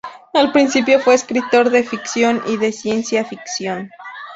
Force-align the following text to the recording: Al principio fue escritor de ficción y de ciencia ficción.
Al 0.33 0.51
principio 0.51 0.99
fue 0.99 1.13
escritor 1.13 1.69
de 1.69 1.83
ficción 1.83 2.41
y 2.47 2.57
de 2.57 2.71
ciencia 2.71 3.23
ficción. 3.23 3.91